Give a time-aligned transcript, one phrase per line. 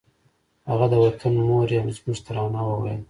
[0.69, 2.99] هغه د وطنه مور یې زموږ ترانه وویله